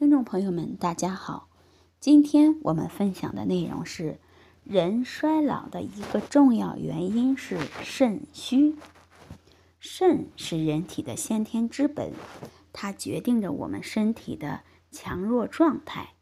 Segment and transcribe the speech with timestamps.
[0.00, 1.50] 听众朋友们，大家好。
[2.00, 4.18] 今天我们分享的内容是：
[4.64, 8.76] 人衰老的一个重要原因是肾虚。
[9.78, 12.14] 肾是人体的先天之本，
[12.72, 16.14] 它决定着我们身体的强弱状态。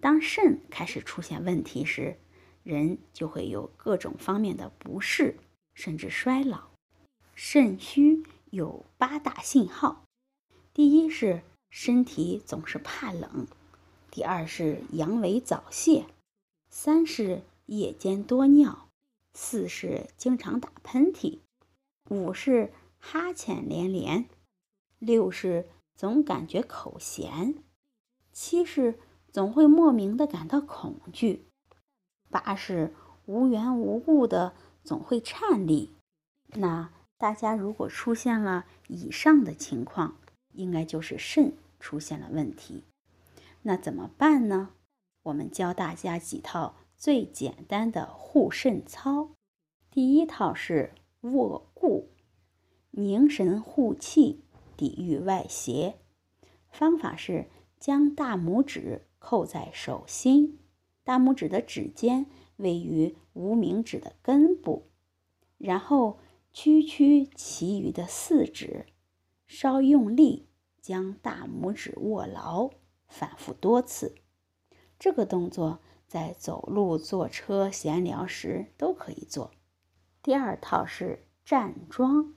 [0.00, 2.18] 当肾开始出现问题时，
[2.62, 5.36] 人就会有各种方面的不适，
[5.74, 6.70] 甚至衰老。
[7.34, 10.06] 肾虚有八大信号：
[10.72, 11.42] 第一是
[11.76, 13.48] 身体总是怕冷；
[14.08, 16.04] 第二是阳痿早泄；
[16.68, 18.88] 三是夜间多尿；
[19.32, 21.40] 四是经常打喷嚏；
[22.08, 24.26] 五是哈欠连连；
[25.00, 27.54] 六是总感觉口咸；
[28.32, 29.00] 七是
[29.32, 31.40] 总会莫名的感到恐惧；
[32.30, 32.94] 八是
[33.26, 34.54] 无缘无故的
[34.84, 35.92] 总会颤栗。
[36.46, 40.16] 那大家如果出现了以上的情况，
[40.52, 42.84] 应该就是肾出现了问题。
[43.62, 44.70] 那怎么办呢？
[45.24, 49.30] 我们教大家几套最简单的护肾操。
[49.90, 52.10] 第一套是卧固，
[52.90, 54.44] 凝神护气，
[54.76, 55.98] 抵御外邪。
[56.70, 57.48] 方法是
[57.78, 60.58] 将大拇指扣在手心，
[61.02, 62.26] 大拇指的指尖
[62.56, 64.90] 位于无名指的根部，
[65.58, 66.18] 然后。
[66.56, 68.86] 屈曲其余的四指，
[69.48, 70.46] 稍用力
[70.84, 72.68] 将大拇指握牢，
[73.08, 74.16] 反复多次。
[74.98, 79.52] 这个动作在走路、坐车、闲聊时都可以做。
[80.22, 82.34] 第二套是站桩，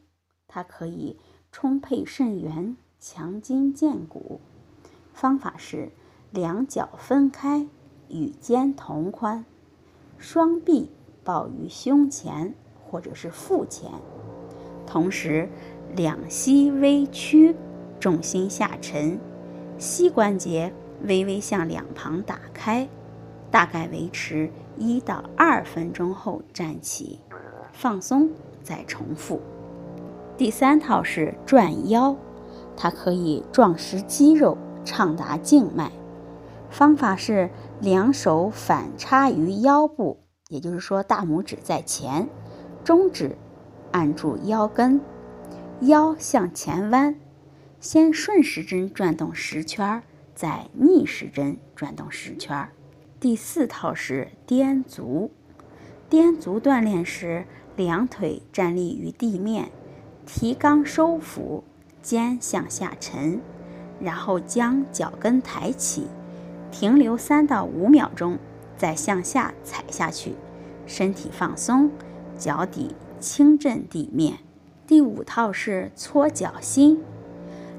[0.48, 1.20] 它可以
[1.52, 4.40] 充沛肾元、强筋健骨。
[5.12, 5.92] 方法是
[6.32, 7.68] 两脚分开，
[8.08, 9.44] 与肩同宽，
[10.18, 10.90] 双臂
[11.26, 12.56] 抱于胸前。
[12.90, 13.92] 或者是腹前，
[14.86, 15.50] 同时
[15.94, 17.54] 两膝微屈，
[18.00, 19.20] 重心下沉，
[19.78, 20.72] 膝关节
[21.04, 22.88] 微微向两旁打开，
[23.50, 27.20] 大概维持一到二分钟后站起，
[27.72, 28.30] 放松
[28.64, 29.42] 再重复。
[30.38, 32.16] 第三套是转腰，
[32.76, 35.92] 它可以壮实肌肉，畅达静脉。
[36.70, 40.20] 方法是两手反插于腰部，
[40.50, 42.30] 也就是说大拇指在前。
[42.84, 43.36] 中指
[43.92, 45.02] 按住腰根，
[45.82, 47.16] 腰向前弯，
[47.80, 50.02] 先顺时针转动十圈，
[50.34, 52.70] 再逆时针转动十圈。
[53.20, 55.32] 第四套是颠足，
[56.10, 57.46] 颠足锻炼时，
[57.76, 59.70] 两腿站立于地面，
[60.26, 61.64] 提肛收腹，
[62.02, 63.40] 肩向下沉，
[64.02, 66.08] 然后将脚跟抬起，
[66.72, 68.40] 停留三到五秒钟，
[68.76, 70.34] 再向下踩下去，
[70.88, 71.92] 身体放松。
[72.38, 74.40] 脚底轻震地面。
[74.86, 77.02] 第五套是搓脚心，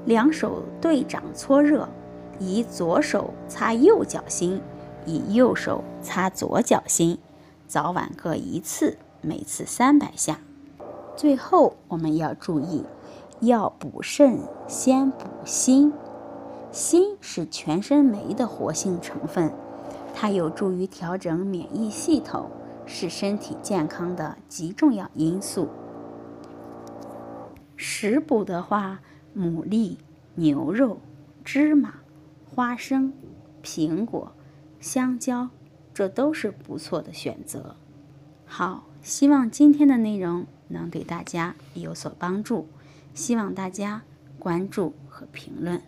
[0.09, 1.87] 两手对掌搓热，
[2.39, 4.59] 以左手擦右脚心，
[5.05, 7.19] 以右手擦左脚心，
[7.67, 10.39] 早晚各一次，每次三百下。
[11.15, 12.83] 最后我们要注意，
[13.41, 15.93] 要补肾先补心。
[16.71, 19.53] 心是全身酶的活性成分，
[20.15, 22.49] 它有助于调整免疫系统。
[22.87, 25.67] 是身体健康的极重要因素。
[27.75, 29.01] 食补的话，
[29.37, 29.97] 牡蛎、
[30.35, 30.99] 牛肉、
[31.43, 31.95] 芝麻、
[32.45, 33.13] 花生、
[33.63, 34.31] 苹果、
[34.79, 35.49] 香蕉，
[35.93, 37.75] 这都是不错的选择。
[38.45, 42.67] 好，希望今天的内容能给大家有所帮助，
[43.13, 44.03] 希望大家
[44.37, 45.81] 关注和评论。